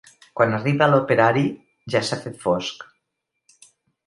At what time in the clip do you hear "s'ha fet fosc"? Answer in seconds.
2.09-2.89